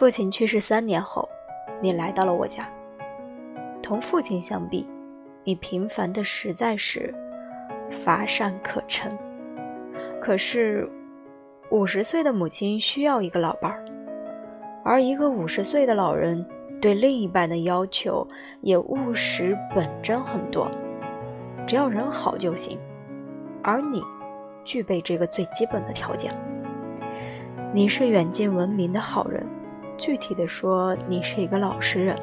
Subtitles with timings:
[0.00, 1.28] 父亲去世三年后，
[1.82, 2.66] 你来到了我家。
[3.82, 4.88] 同父亲相比，
[5.44, 7.14] 你平凡的实在是
[7.90, 9.12] 乏善可陈。
[10.18, 10.90] 可是，
[11.70, 13.84] 五十岁的母亲需要一个老伴儿，
[14.82, 16.46] 而一个五十岁的老人
[16.80, 18.26] 对另一半的要求
[18.62, 20.66] 也务实本真很多，
[21.66, 22.78] 只要人好就行。
[23.62, 24.02] 而你，
[24.64, 26.34] 具备这个最基本的条件。
[27.74, 29.46] 你是远近闻名的好人。
[30.00, 32.16] 具体的说，你是一个老实人。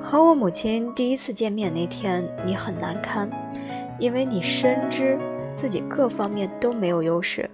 [0.00, 3.30] 和我母亲第一次见面那天，你很难堪，
[4.00, 5.16] 因为你深知
[5.54, 7.48] 自己各方面都没有优势，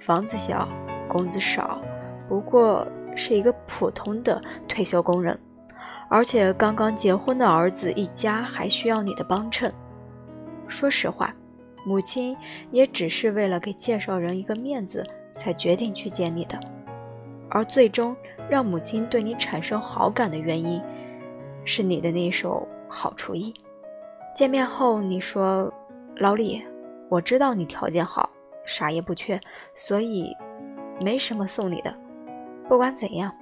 [0.00, 0.68] 房子小，
[1.08, 1.80] 工资少，
[2.28, 5.38] 不过是一个普通的退休工人，
[6.10, 9.72] 而且刚刚结婚的儿子一家还需要你的帮衬。
[10.68, 11.34] 说实话，
[11.86, 12.36] 母亲
[12.70, 15.06] 也只是为了给介绍人一个面子。
[15.40, 16.60] 才决定去见你的，
[17.48, 18.14] 而最终
[18.46, 20.78] 让母亲对你产生好感的原因，
[21.64, 23.54] 是你的那一手好厨艺。
[24.34, 25.72] 见面后，你说
[26.16, 26.62] ：“老李，
[27.08, 28.28] 我知道你条件好，
[28.66, 29.40] 啥也不缺，
[29.74, 30.36] 所以
[31.00, 31.94] 没什么送你的。
[32.68, 33.32] 不管怎样，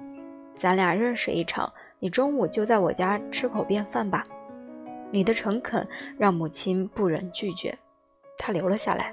[0.55, 1.69] 咱俩认识一场，
[1.99, 4.23] 你中午就在我家吃口便饭吧。”
[5.11, 5.85] 你的诚恳
[6.17, 7.77] 让母亲不忍拒绝，
[8.37, 9.11] 她留了下来。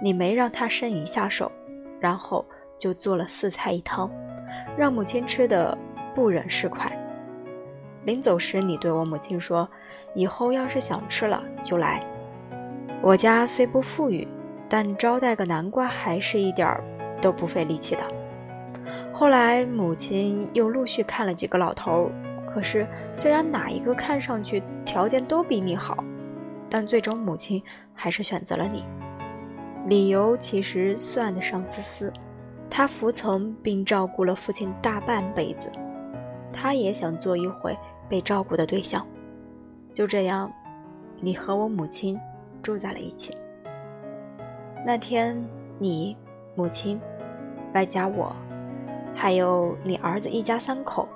[0.00, 1.50] 你没让他伸一下手，
[2.00, 2.44] 然后
[2.78, 4.10] 就做了四菜一汤，
[4.76, 5.76] 让母亲吃的
[6.14, 6.90] 不忍释怀。
[8.04, 9.68] 临走时，你对我母亲说
[10.14, 12.02] ：“以后要是想吃了就来。”
[13.02, 14.26] 我家虽不富裕，
[14.68, 16.82] 但招待个南瓜还是一点儿
[17.20, 18.02] 都不费力气的。
[19.12, 22.10] 后来母亲又陆续看了几个老头，
[22.48, 26.02] 可是虽然哪一个看上去条件都比你好，
[26.70, 27.62] 但最终母亲
[27.94, 28.84] 还是选择了你。
[29.86, 32.12] 理由其实算得上自私，
[32.68, 35.70] 他服从并照顾了父亲大半辈子，
[36.52, 37.76] 他也想做一回
[38.08, 39.06] 被照顾的对象。
[39.94, 40.52] 就这样，
[41.20, 42.20] 你和我母亲
[42.62, 43.34] 住在了一起。
[44.84, 45.42] 那天，
[45.78, 46.16] 你
[46.54, 47.00] 母亲，
[47.72, 48.34] 外加我，
[49.14, 51.08] 还有你儿子一家三口，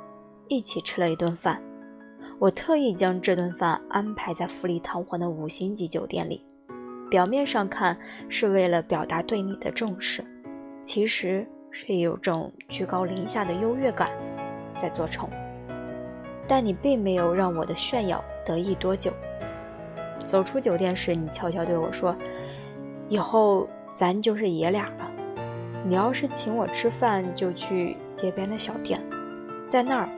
[0.48, 1.62] 一起吃了一顿饭。
[2.38, 6.44] 我特意将这顿饭安排在富丽堂皇的五星级酒店里。
[7.12, 7.94] 表面上看
[8.30, 10.24] 是为了表达对你的重视，
[10.82, 14.08] 其实是有种居高临下的优越感
[14.80, 15.28] 在作崇。
[16.48, 19.12] 但你并没有让我的炫耀得意多久。
[20.20, 22.16] 走出酒店时，你悄悄对我说
[23.10, 25.10] ：“以后咱就是爷俩了。
[25.84, 28.98] 你要是请我吃饭，就去街边的小店，
[29.68, 30.08] 在那儿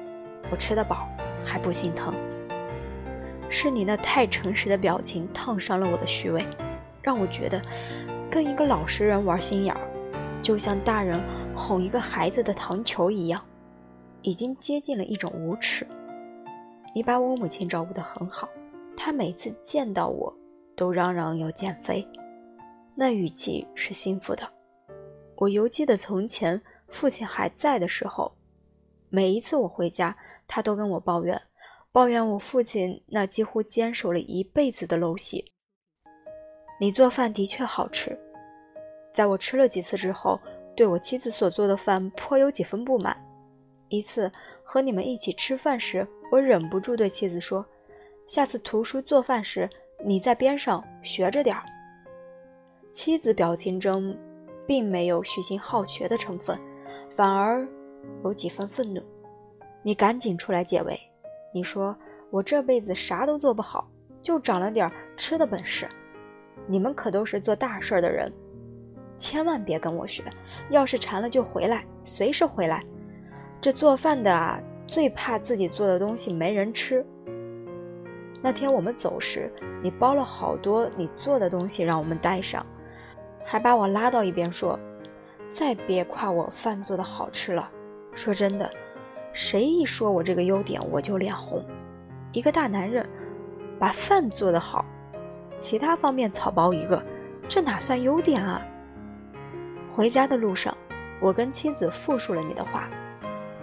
[0.48, 1.08] 我吃得饱
[1.44, 2.14] 还不心疼。”
[3.50, 6.44] 是你那太诚实的表情烫伤了我的虚伪。
[7.04, 7.60] 让我觉得，
[8.30, 9.80] 跟一个老实人玩心眼儿，
[10.42, 11.20] 就像大人
[11.54, 13.44] 哄一个孩子的糖球一样，
[14.22, 15.86] 已经接近了一种无耻。
[16.94, 18.48] 你把我母亲照顾得很好，
[18.96, 20.34] 她每次见到我
[20.74, 22.08] 都嚷嚷要减肥，
[22.94, 24.48] 那语气是幸福的。
[25.36, 28.34] 我犹记得从前父亲还在的时候，
[29.10, 30.16] 每一次我回家，
[30.46, 31.38] 他都跟我抱怨，
[31.92, 35.52] 抱怨我父亲那几乎坚守了一辈子的陋习。
[36.78, 38.18] 你做饭的确好吃，
[39.14, 40.40] 在我吃了几次之后，
[40.76, 43.16] 对我妻子所做的饭颇有几分不满。
[43.88, 44.30] 一次
[44.64, 47.64] 和你们一起吃饭时，我忍不住对妻子说
[48.26, 49.70] ：“下次图书做饭时，
[50.04, 51.62] 你在边上学着点儿。”
[52.90, 54.16] 妻子表情中
[54.66, 56.58] 并没有虚心好学的成分，
[57.14, 57.66] 反而
[58.24, 59.00] 有几分愤怒。
[59.82, 60.98] 你赶紧出来解围，
[61.52, 61.96] 你说
[62.30, 63.88] ：“我这辈子啥都做不好，
[64.22, 65.88] 就长了点吃的本事。”
[66.66, 68.32] 你们可都是做大事的人，
[69.18, 70.24] 千万别跟我学。
[70.70, 72.82] 要是馋了就回来，随时回来。
[73.60, 77.04] 这做饭的啊，最怕自己做的东西没人吃。
[78.42, 79.50] 那天我们走时，
[79.82, 82.64] 你包了好多你做的东西让我们带上，
[83.44, 84.78] 还把我拉到一边说
[85.50, 87.70] ：“再别夸我饭做的好吃了。”
[88.14, 88.70] 说真的，
[89.32, 91.64] 谁一说我这个优点，我就脸红。
[92.32, 93.08] 一个大男人，
[93.78, 94.84] 把饭做得好。
[95.56, 97.02] 其他方面草包一个，
[97.48, 98.60] 这哪算优点啊？
[99.90, 100.76] 回家的路上，
[101.20, 102.88] 我跟妻子复述了你的话。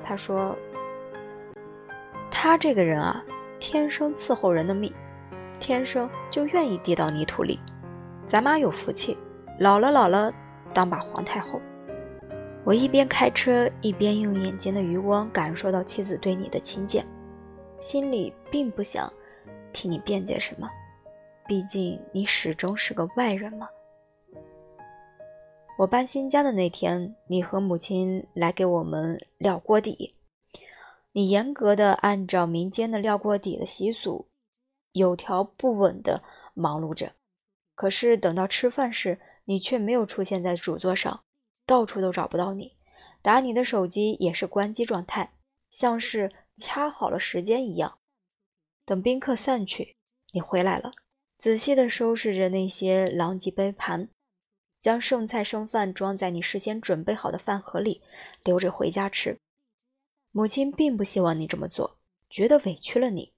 [0.03, 0.55] 他说
[2.31, 3.23] ：“他这个人啊，
[3.59, 4.91] 天生伺候人的命，
[5.59, 7.59] 天生就愿意跌到泥土里。
[8.25, 9.17] 咱妈有福气，
[9.59, 10.33] 老了老了
[10.73, 11.61] 当把皇太后。”
[12.63, 17.03] 我一边开车，一边用眼睛的余光感受到妻子对你的亲近，
[17.79, 19.11] 心里并不想
[19.73, 20.69] 替你辩解什么。
[21.51, 23.68] 毕竟你始终是个外人嘛。
[25.77, 30.15] 我搬新家的那天，你和母亲来给我们撂锅底。
[31.12, 34.30] 你严格的按照民间的撂锅底的习俗，
[34.94, 37.12] 有条不紊的忙碌着。
[37.75, 41.25] 可是等到吃饭时，你却没有出现在主座上，
[41.65, 42.77] 到处都找不到你。
[43.21, 45.33] 打你的手机也是关机状态，
[45.69, 47.98] 像是掐好了时间一样。
[48.86, 49.98] 等宾客散去，
[50.31, 50.94] 你回来了，
[51.41, 54.09] 仔细的收拾着那些狼藉杯盘。
[54.79, 58.03] 将剩菜剩饭装在你事先准备好的饭盒里，
[58.43, 59.39] 留着回家吃。
[60.31, 61.97] 母亲并不希望你这么做，
[62.29, 63.33] 觉得委屈了你。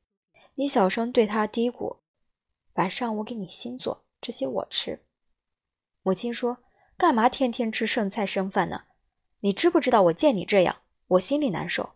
[0.56, 2.00] 你小声对她嘀咕
[2.76, 5.02] ：“晚上我给你新做，这些我吃。”
[6.04, 6.58] 母亲说
[6.98, 8.84] ：“干嘛天天吃剩菜剩饭呢？
[9.40, 11.94] 你知不知道我见你这样，我心里难受。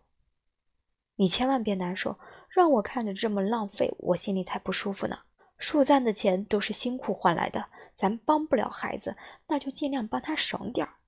[1.16, 2.18] 你千万别难受，
[2.48, 5.20] 让我看着这么浪费，我心里才不舒服呢。
[5.58, 7.66] 树赞的钱都是辛苦换来的。”
[7.98, 9.16] 咱帮不了孩子，
[9.48, 10.98] 那就尽量帮他省点儿。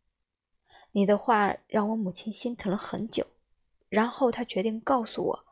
[0.91, 3.25] 你的话让我母亲心疼了很久，
[3.88, 5.44] 然后她决定告诉我。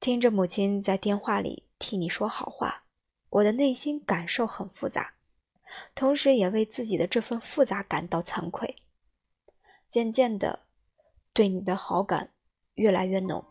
[0.00, 2.84] 听着母亲在电话里替你说好话，
[3.28, 5.12] 我的内心感受很复杂，
[5.94, 8.74] 同时也为自己的这份复杂感到惭愧。
[9.86, 10.60] 渐渐的，
[11.34, 12.30] 对你的好感
[12.76, 13.44] 越来越浓，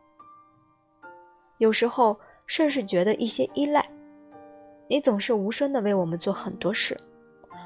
[1.59, 3.87] 有时候甚至觉得一些依赖。
[4.87, 6.99] 你总是无声的为我们做很多事，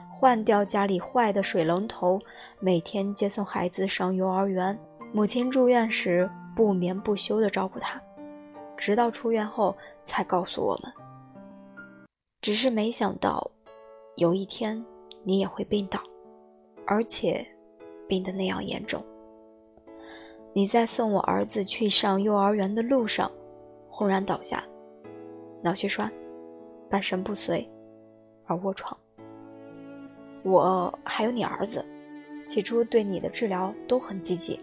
[0.10, 2.20] 换掉家里坏的水龙头，
[2.60, 4.78] 每天接送孩子上幼儿园。
[5.12, 8.02] 母亲住院时不眠不休的照顾他，
[8.78, 9.76] 直到出院后
[10.06, 10.94] 才告诉我们。
[12.42, 13.52] 只是没想到，
[14.16, 14.86] 有一天
[15.24, 16.00] 你也会病倒，
[16.86, 17.46] 而且
[18.08, 19.04] 病得那样严重。
[20.54, 23.30] 你在送我儿子去上幼儿园的路上，
[23.90, 24.64] 轰然倒下，
[25.62, 26.10] 脑血栓。
[26.90, 27.68] 半身不遂，
[28.46, 28.98] 而卧床。
[30.44, 31.86] 我还有你儿子，
[32.46, 34.60] 起初对你的治疗都很积极。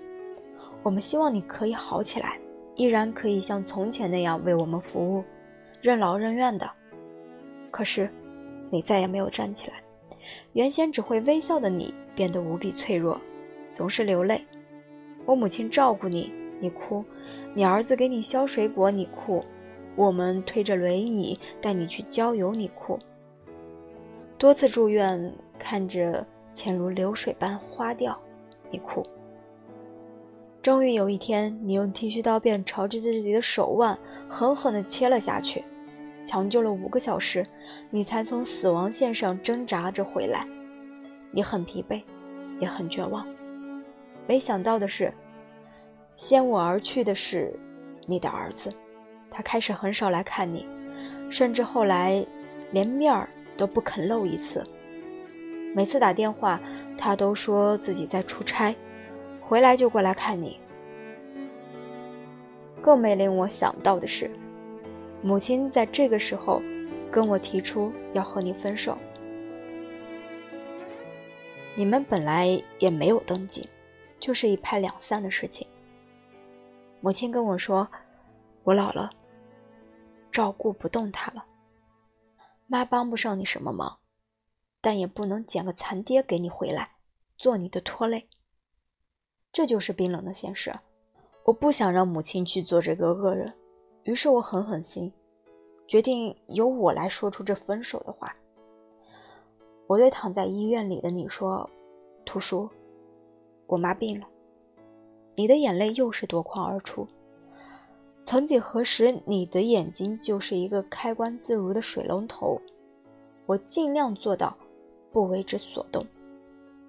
[0.82, 2.38] 我们希望你可以好起来，
[2.74, 5.22] 依然可以像从前那样为我们服务，
[5.80, 6.70] 任劳任怨的。
[7.70, 8.10] 可是，
[8.70, 9.76] 你再也没有站起来。
[10.54, 13.20] 原先只会微笑的你，变得无比脆弱，
[13.68, 14.44] 总是流泪。
[15.24, 17.04] 我母亲照顾你，你哭；
[17.54, 19.44] 你儿子给你削水果，你哭。
[19.96, 22.98] 我们推着轮椅带你去郊游，你哭；
[24.38, 28.16] 多次住院，看着钱如流水般花掉，
[28.70, 29.02] 你哭。
[30.60, 33.98] 终于有一天，你用剃须刀片朝着自己的手腕
[34.28, 35.64] 狠狠地切了下去，
[36.22, 37.46] 抢救了五个小时，
[37.88, 40.46] 你才从死亡线上挣扎着回来。
[41.30, 42.02] 你很疲惫，
[42.60, 43.26] 也很绝望。
[44.26, 45.12] 没想到的是，
[46.16, 47.58] 先我而去的是
[48.06, 48.72] 你的儿子。
[49.36, 50.66] 他开始很少来看你，
[51.28, 52.24] 甚至后来
[52.70, 54.66] 连面儿都不肯露一次。
[55.74, 56.58] 每次打电话，
[56.96, 58.74] 他都说自己在出差，
[59.42, 60.58] 回来就过来看你。
[62.80, 64.30] 更没令我想到的是，
[65.20, 66.62] 母亲在这个时候
[67.10, 68.96] 跟我提出要和你分手。
[71.74, 73.68] 你们本来也没有登记，
[74.18, 75.66] 就是一拍两散的事情。
[77.02, 77.86] 母亲跟我说。
[78.64, 79.08] 我老了，
[80.36, 81.46] 照顾不动他了。
[82.66, 83.96] 妈帮不上你什么忙，
[84.82, 86.90] 但也不能捡个残爹给你回来，
[87.38, 88.28] 做你的拖累。
[89.50, 90.78] 这就是冰冷的现实。
[91.44, 93.50] 我不想让母亲去做这个恶人，
[94.02, 95.10] 于是我狠狠心，
[95.88, 98.36] 决定由我来说出这分手的话。
[99.86, 101.66] 我对躺在医院里的你说
[102.26, 102.68] ：“图叔，
[103.66, 104.28] 我妈病了。”
[105.34, 107.08] 你的眼泪又是夺眶而出。
[108.26, 112.60] 曾几何时，你的眼睛就是一个开关自如的水龙头。
[113.46, 114.56] 我尽量做到
[115.12, 116.04] 不为之所动。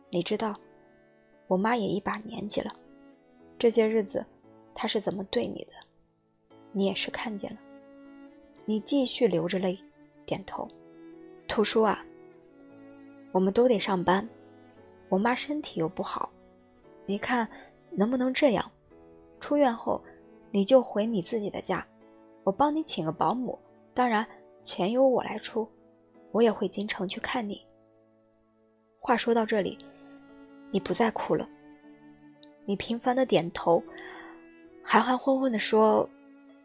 [0.09, 0.55] 你知道，
[1.45, 2.73] 我妈也一把年纪了，
[3.59, 4.25] 这些日子
[4.73, 5.73] 她是怎么对你的，
[6.71, 7.57] 你也是看见了。
[8.65, 9.77] 你继续流着泪，
[10.25, 10.67] 点头。
[11.47, 12.03] 图书啊，
[13.31, 14.27] 我们都得上班，
[15.07, 16.31] 我妈身体又不好，
[17.05, 17.47] 你看
[17.91, 18.71] 能不能这样？
[19.39, 20.01] 出院后。
[20.57, 21.85] 你就回你自己的家，
[22.43, 23.59] 我帮你请个保姆，
[23.93, 24.25] 当然
[24.63, 25.69] 钱由我来出，
[26.31, 27.63] 我也会经常去看你。
[28.99, 29.77] 话说到这里，
[30.71, 31.47] 你不再哭了，
[32.65, 33.83] 你频繁的点头，
[34.83, 36.09] 含含混混的说：“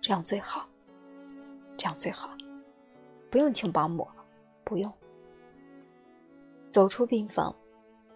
[0.01, 0.67] 这样最好，
[1.77, 2.31] 这样最好，
[3.29, 4.09] 不用请保姆，
[4.65, 4.91] 不用。”
[6.71, 7.55] 走出病房，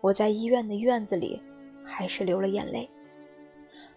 [0.01, 1.39] 我在医院的院子里，
[1.85, 2.89] 还是流了眼泪。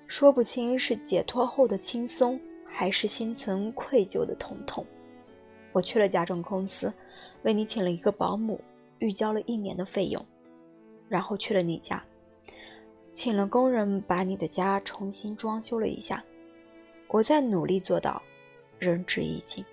[0.10, 4.84] 说不清是解脱后的轻松，还是心存愧疚的疼痛。
[5.72, 6.92] 我去了家政公司，
[7.44, 8.60] 为你请了一个保姆，
[8.98, 10.26] 预交了一年的费用。
[11.08, 12.04] 然后去了你家，
[13.14, 16.24] 请了工人把你的家重新装修了一下。
[17.08, 18.20] 我在努力做到
[18.80, 19.64] 仁至义尽，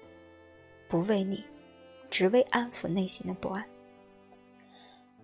[0.87, 1.43] 不为你，
[2.11, 3.65] 只为安抚内心的不安。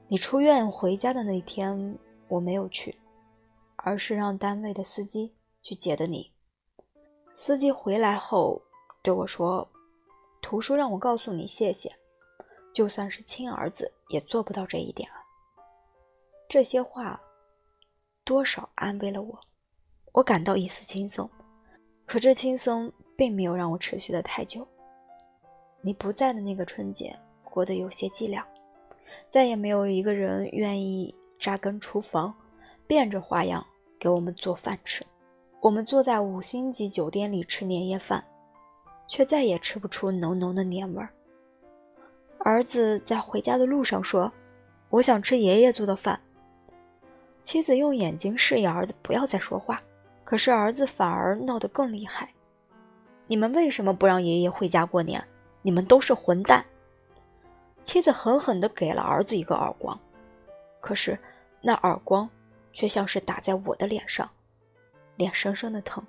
[0.09, 2.95] 你出院回家的那天，我没有去，
[3.83, 6.33] 而是让单位的司机去接的你。
[7.37, 8.63] 司机回来后
[9.03, 9.69] 对我说
[10.41, 11.93] ：“图书让我告诉你谢谢，
[12.73, 15.17] 就算是亲儿子也做不到这一点啊。”
[16.49, 17.21] 这些话
[18.25, 19.41] 多少安慰了我，
[20.13, 21.29] 我感到一丝轻松。
[22.05, 24.67] 可这轻松并没有让我持续的太久。
[25.81, 28.45] 你不在的那个春节过得有些寂寥，
[29.29, 32.33] 再也没有一个人愿意扎根厨房，
[32.87, 33.67] 变着花样
[34.03, 35.07] 给我们做饭吃。
[35.61, 38.25] 我们坐在五星级酒店里吃年夜饭，
[39.07, 41.09] 却再也吃不出浓浓的年味儿。
[42.41, 44.33] 儿子在回家的路上说
[44.91, 46.21] ：“我想吃爷爷做的饭。”
[47.43, 49.81] 妻子用眼睛示意儿子不要再说话。
[50.25, 52.33] 可是儿子反而闹得更厉害。
[53.29, 55.23] 你们为什么不让爷爷回家过年？
[55.63, 56.65] 你们都是混蛋！
[57.85, 59.97] 妻子狠狠地给了儿子一个耳光，
[60.81, 61.17] 可是
[61.61, 62.29] 那耳光
[62.73, 64.29] 却像是打在我的脸上，
[65.17, 66.05] 脸生生的疼。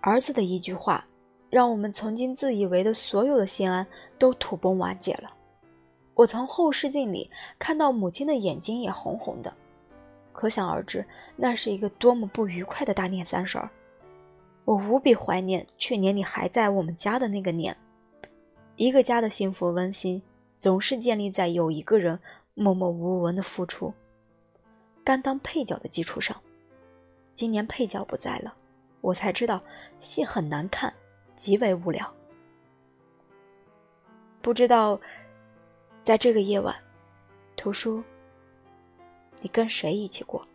[0.00, 1.06] 儿子的一句话，
[1.50, 3.86] 让我们曾经自以为的所有的心安
[4.18, 5.32] 都土崩瓦解了。
[6.14, 9.52] 我从后视镜里看到母亲的眼睛也红红的。
[10.32, 11.06] 可想而知，
[11.36, 13.68] 那是一个多么不愉快的大年三十儿。
[14.64, 17.76] 我无比怀念去年你还在我们家的那个年。
[18.76, 20.22] 一个家的幸福温馨，
[20.56, 22.18] 总是建立在有一个人
[22.54, 23.92] 默默无闻的付出、
[25.04, 26.40] 甘当配角的基础上。
[27.34, 28.54] 今年配角不在了，
[29.00, 29.60] 我才知道
[30.00, 30.92] 戏很难看，
[31.34, 32.12] 极为无聊。
[34.40, 35.00] 不知道，
[36.02, 36.76] 在这个夜晚，
[37.56, 38.02] 图书。
[39.40, 40.46] 你跟谁一起过？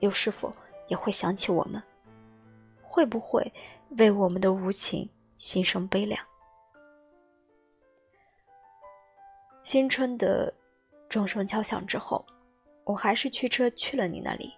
[0.00, 0.52] 又是否
[0.88, 1.82] 也会想起我们？
[2.82, 3.50] 会不会
[3.98, 6.22] 为我们的无情心生悲凉？
[9.62, 10.52] 新春的
[11.08, 12.26] 钟声敲响之后，
[12.84, 14.52] 我还是驱车去了你那里。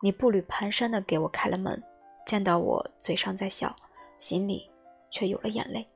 [0.00, 1.82] 你步履蹒跚的给我开了门，
[2.26, 3.74] 见到我嘴上在笑，
[4.20, 4.70] 心里
[5.10, 5.86] 却有了眼泪。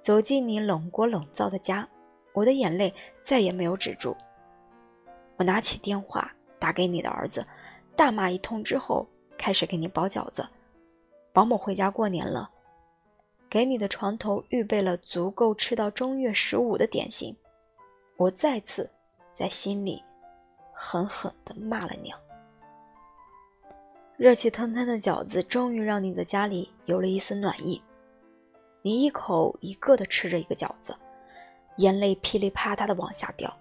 [0.00, 1.88] 走进你冷锅冷灶的家。
[2.34, 4.16] 我的眼泪再也没有止住。
[5.36, 7.44] 我拿起电话打给你的儿子，
[7.96, 9.04] 大骂一通之后，
[9.36, 10.46] 开始给你包饺子。
[11.32, 12.48] 保姆回家过年了，
[13.50, 17.34] 给你的床头预备了足够吃到正月十五的点心。
[18.18, 18.90] 我再次
[19.32, 20.02] 在心里
[20.72, 22.18] 狠狠地骂了娘。
[24.16, 27.80] 热气腾腾的饺子终于让你的家里有了一丝暖意。
[28.82, 30.94] 你一口一个的吃着一个饺子。
[31.76, 33.56] 眼泪噼里啪嗒的往下掉。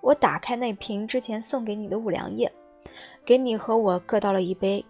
[0.00, 2.48] 我打开那瓶之前送给你的五粮液，
[3.24, 4.84] 给你和我各倒了一杯。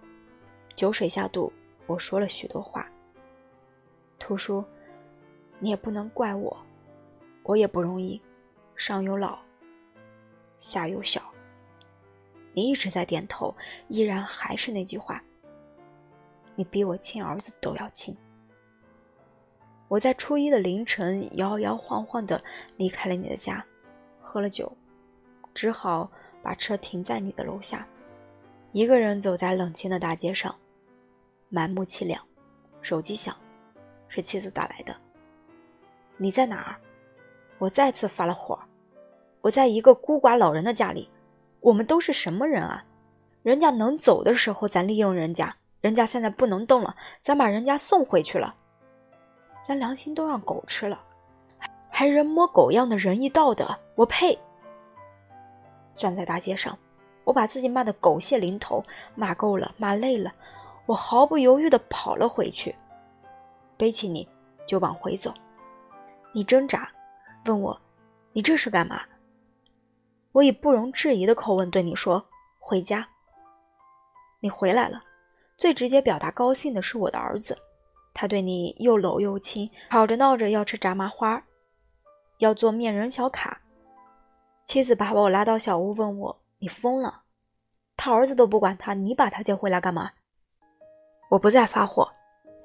[0.75, 1.51] 酒水下肚，
[1.87, 2.87] 我说了许多话。
[4.19, 4.63] 图书，
[5.59, 6.55] 你也不能怪我，
[7.43, 8.21] 我也不容易，
[8.81, 9.39] 上有老，
[10.57, 11.21] 下有小。
[12.55, 13.55] 你一直在点头，
[13.89, 15.23] 依然还是那句话。
[16.55, 18.17] 你比我亲儿子都要亲。
[19.87, 22.43] 我在初一的凌晨摇摇晃晃地
[22.79, 23.63] 离开了你的家，
[24.19, 24.75] 喝了酒，
[25.53, 26.11] 只好
[26.43, 27.87] 把车停在你的楼下，
[28.73, 30.59] 一个人走在冷清的大街上，
[31.51, 32.19] 满目凄凉。
[32.81, 33.37] 手机响，
[34.09, 34.97] 是妻子打来的。
[36.17, 36.81] 你在哪儿？
[37.59, 38.59] 我再次发了火。
[39.41, 41.09] 我在一个孤寡老人的家里。
[41.61, 42.83] 我们都是什么人啊？
[43.43, 48.55] 人家能走的时候，咱利用人家；人家现在不能动了，咱把人家送回去了。
[49.63, 50.99] 咱良心都让狗吃了，
[51.91, 54.39] 还人模狗样的仁义道德，我呸！
[55.95, 56.79] 站在大街上，
[57.25, 58.83] 我把自己骂得狗血淋头，
[59.15, 60.33] 骂够了，骂累了，
[60.87, 62.75] 我毫不犹豫地跑了回去，
[63.77, 64.27] 背起你
[64.67, 65.33] 就往回走。
[66.33, 66.91] 你挣扎，
[67.45, 67.79] 问我，
[68.33, 69.03] 你这是干嘛？
[70.33, 72.25] 我以不容置疑的口吻对你说：
[72.59, 73.09] 回家。
[74.41, 75.03] 你回来了，
[75.57, 77.59] 最直接表达高兴的是我的儿子。
[78.15, 81.43] 他对你又搂又亲，吵着闹着要吃炸麻花，
[82.39, 83.61] 要做面人小卡。
[84.65, 87.23] 妻子把我拉到小屋，问我：“你疯了？
[87.97, 90.13] 他儿子都不管他，你把他接回来干嘛？”
[91.31, 92.11] 我不再发火，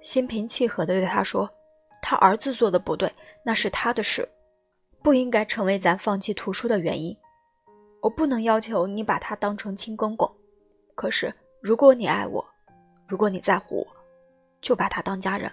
[0.01, 1.49] 心平气和地对他说
[2.01, 3.11] ：“他儿子做的不对，
[3.43, 4.27] 那是他的事，
[5.03, 7.15] 不应该成为咱放弃图书的原因。
[8.05, 10.31] 我不能要求你把他当成亲公公，
[10.93, 12.45] 可是如果你爱我，
[13.07, 13.87] 如果你在乎我。”
[14.61, 15.51] 就把他当家人，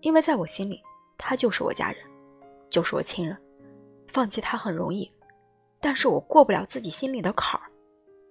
[0.00, 0.82] 因为在我心里，
[1.18, 1.98] 他就是我家人，
[2.70, 3.36] 就是我亲人。
[4.08, 5.10] 放弃他很容易，
[5.78, 7.66] 但是我过不了自己心里的坎儿。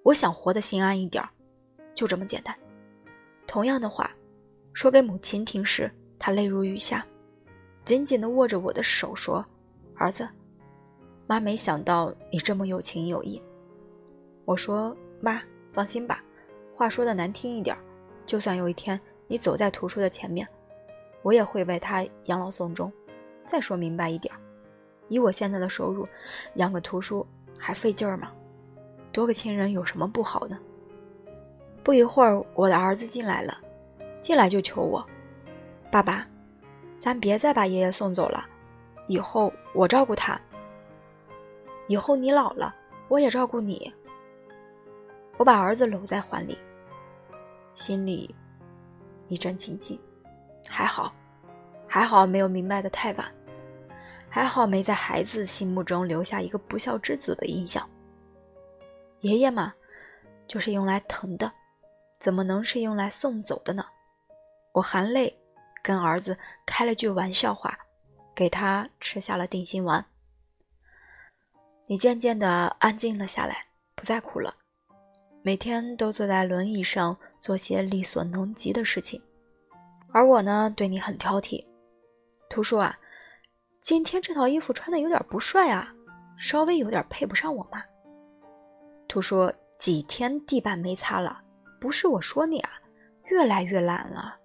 [0.04, 1.30] 我想活得心安一点儿，
[1.94, 2.56] 就这么简单。
[3.46, 4.10] 同样的话，
[4.74, 7.06] 说给母亲听时，她泪如雨下，
[7.84, 9.46] 紧紧地握着我的手说
[9.98, 10.28] ：“儿子，
[11.28, 13.42] 妈没想到你这么有情有义。”
[14.46, 15.42] 我说：“妈，
[15.72, 16.24] 放心吧。
[16.76, 17.76] 话说的难听一点，
[18.26, 20.48] 就算有一天你走在图书的前面，
[21.22, 22.92] 我也会为他养老送终。
[23.48, 24.34] 再说明白一点，
[25.08, 26.08] 以我现在的收入，
[26.56, 27.26] 养个图书
[27.58, 28.32] 还费劲儿吗？
[29.12, 30.60] 多个亲人有什么不好呢？”
[31.84, 33.58] 不一会儿，我的儿子进来了，
[34.20, 35.06] 进来就求我
[35.92, 36.28] ：“爸爸，
[37.00, 38.44] 咱别再把爷爷送走了，
[39.08, 40.40] 以后我照顾他。
[41.88, 42.74] 以后你老了，
[43.08, 43.94] 我也照顾你。”
[45.38, 46.58] 我把儿子搂在怀里，
[47.74, 48.34] 心里
[49.28, 50.00] 一阵惊悸。
[50.68, 51.14] 还好，
[51.88, 53.32] 还好没有明白的太晚，
[54.30, 57.88] 还好没在孩子心目中留下一个不孝之子的印象。
[59.20, 59.74] 爷爷嘛，
[60.48, 61.52] 就是用来疼的。
[62.18, 63.86] 怎么能是用来送走的呢？
[64.72, 65.38] 我含泪
[65.84, 67.78] 跟儿子开了句玩笑话，
[68.34, 70.04] 给他吃下了定心丸。
[71.88, 74.56] 你渐渐的安静了下来，不再哭了，
[75.44, 79.22] 每天都坐在轮椅上做些力所能及的事情。
[80.12, 81.64] 而我呢，对你很挑剔。
[82.50, 82.98] 图书啊，
[83.82, 85.94] 今天这套衣服穿的有点不帅啊，
[86.38, 87.84] 稍微有点配不上我妈。
[89.08, 91.42] 图书几天地板没擦了。
[91.80, 92.72] 不是我说你啊，
[93.26, 94.36] 越来越懒了。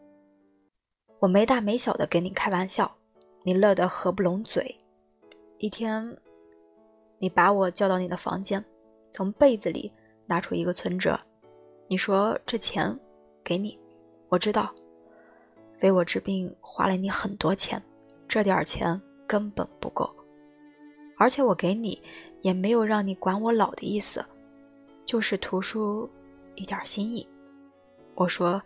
[1.21, 2.95] 我没大没小的跟你开玩笑，
[3.45, 4.77] 你乐得合不拢嘴。
[5.57, 6.19] 一天，
[7.21, 8.65] 你把我叫到你的房间，
[9.13, 9.93] 从被子里
[10.27, 11.17] 拿出一个存折，
[11.87, 12.99] 你说这钱
[13.45, 13.79] 给你，
[14.29, 14.75] 我知道，
[15.83, 17.81] 为我治病花了你很多钱，
[18.27, 20.11] 这点钱根本不够，
[21.17, 22.03] 而且我给你
[22.41, 24.25] 也没有让你管我老的意思，
[25.07, 26.11] 就是图书。
[26.57, 27.27] 一点心意，
[28.15, 28.61] 我说：“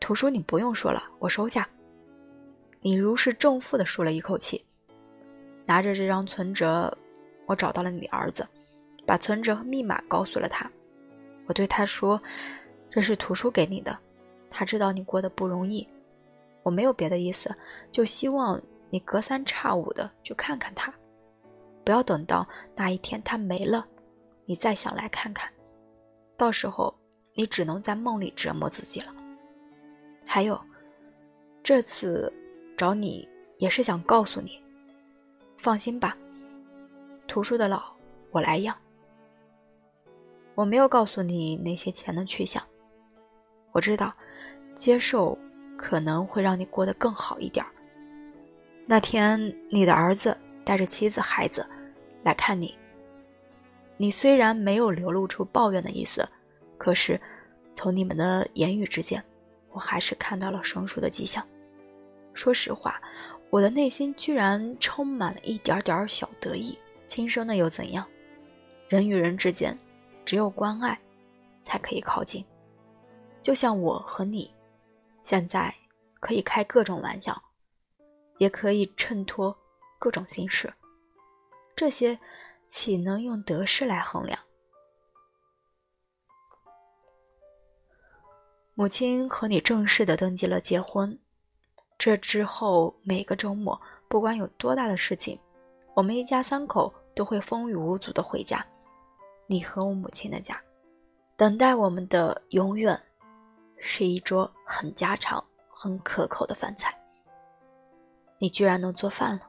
[0.00, 1.68] 图书你不用说了，我收下。”
[2.80, 4.64] 你如释重负的舒了一口气，
[5.64, 6.96] 拿着这张存折，
[7.50, 8.46] 我找到了你儿子，
[9.04, 10.70] 把存折和密码告诉了他。
[11.46, 12.22] 我对他说
[12.92, 13.98] ：“这是图书给你的，
[14.48, 15.84] 他知道你过得不容易，
[16.62, 17.52] 我没有别的意思，
[17.90, 20.94] 就希望你隔三差五的去看看他，
[21.82, 23.84] 不要等到那一天他没了，
[24.44, 25.50] 你再想来看看，
[26.36, 26.94] 到时候。”
[27.32, 29.14] 你只能在梦里折磨自己了。
[30.26, 30.60] 还有，
[31.62, 32.30] 这次
[32.76, 33.26] 找你
[33.58, 34.60] 也是想告诉你，
[35.56, 36.14] 放心吧，
[37.30, 37.80] 图书的老
[38.32, 38.76] 我来养。
[40.56, 42.60] 我没有告诉你那些钱的去向，
[43.70, 44.12] 我知道，
[44.74, 45.38] 接受
[45.78, 47.64] 可能会让你过得更好一点。
[48.84, 49.40] 那天
[49.70, 51.64] 你的儿子带着妻子孩子
[52.24, 52.76] 来看你，
[53.96, 56.28] 你虽然没有流露出抱怨的意思。
[56.76, 57.20] 可是，
[57.74, 59.22] 从你们的言语之间，
[59.70, 61.46] 我还是看到了生疏的迹象。
[62.34, 63.00] 说实话，
[63.50, 66.76] 我的内心居然充满了一点点小得意。
[67.10, 68.08] 亲生的又怎样？
[68.86, 69.76] 人与人之间，
[70.24, 70.96] 只有关爱，
[71.60, 72.46] 才可以靠近。
[73.42, 74.54] 就像我和你，
[75.24, 75.74] 现在
[76.20, 77.42] 可以开各种玩笑，
[78.38, 79.58] 也可以衬托
[79.98, 80.72] 各种心事。
[81.74, 82.16] 这些，
[82.68, 84.38] 岂能用得失来衡量？
[88.74, 91.18] 母亲和你正式的登记了结婚，
[91.98, 95.36] 这之后每个周末，不管有多大的事情，
[95.94, 98.66] 我们一家三口都会风雨无阻的回家，
[99.46, 100.58] 你和我母亲的家，
[101.36, 102.98] 等待我们的永远
[103.76, 106.98] 是一桌很家常、很可口的饭菜。
[108.38, 109.42] 你居然能做饭了，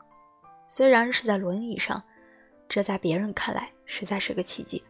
[0.67, 2.03] 虽然是在轮椅上，
[2.67, 4.83] 这在别人看来实在是个奇迹，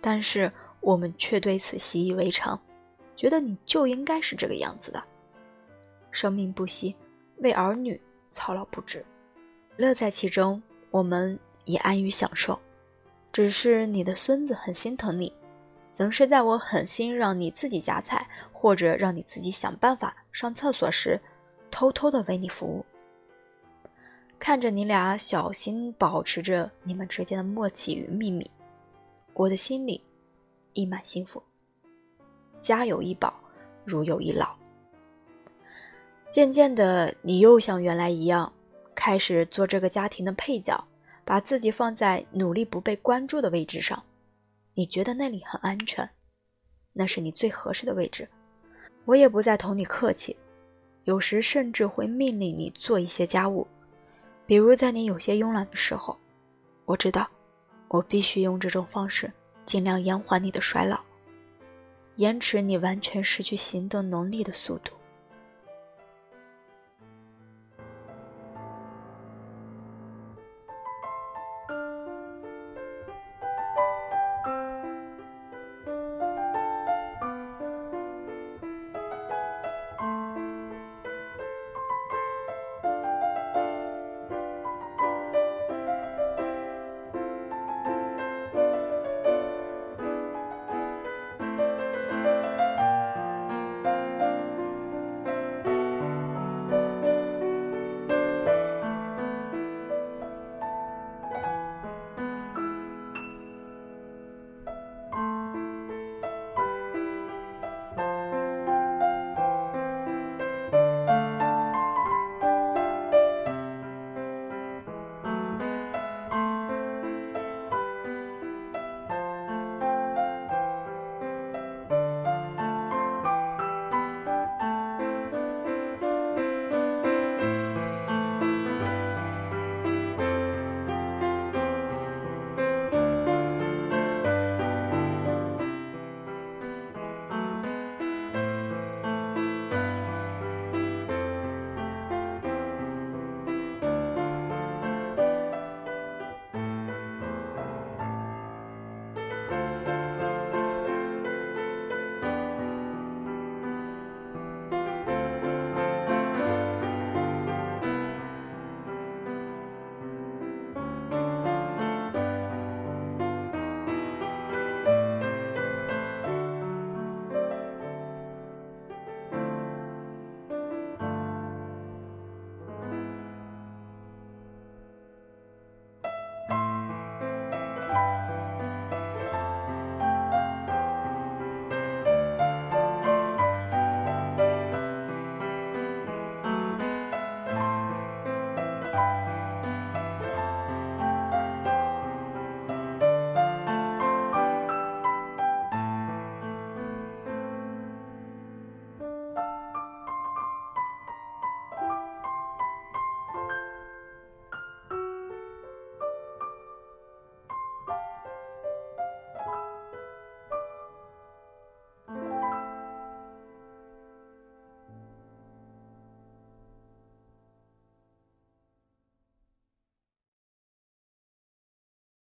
[0.00, 2.58] 但是我们却对此习以为常。
[3.16, 5.04] 觉得你就应该是这个样子的，
[6.10, 6.96] 生命不息，
[7.40, 9.04] 为儿女操劳不止，
[9.76, 12.58] 乐在其中，我们也安于享受。
[13.30, 15.32] 只是你的孙子很心疼你，
[15.92, 21.20] 总是在我狠心让你自己夹菜，或者让你自己想办法上厕所时，
[21.70, 22.84] 偷偷的为你服务。
[24.38, 28.50] 看着你俩小心保持着你们之间的默契与秘密，
[29.34, 30.02] 我的心里
[30.72, 31.42] 溢满幸福。
[32.60, 33.34] 家有一宝，
[33.84, 34.56] 如有一老。
[36.30, 38.52] 渐渐的，你又像原来一样，
[38.94, 40.87] 开始做这个家庭的配角，
[41.28, 44.02] 把自己放在努力不被关注的位置上。
[44.72, 46.08] 你觉得那里很安全，
[46.94, 48.26] 那是你最合适的位置。
[49.04, 50.34] 我也不再同你客气，
[51.04, 53.66] 有时甚至会命令你做一些家务，
[54.46, 56.16] 比如在你有些慵懒的时候，
[56.86, 57.28] 我知道，
[57.88, 59.30] 我必须用这种方式
[59.66, 60.98] 尽量延缓你的衰老，
[62.16, 64.94] 延迟你完全失去行动能力的速度。